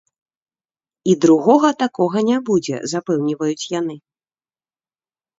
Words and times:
І 1.11 1.13
другога 1.25 1.69
такога 1.83 2.23
не 2.29 2.37
будзе, 2.47 2.75
запэўніваюць 2.93 3.69
яны. 3.79 3.95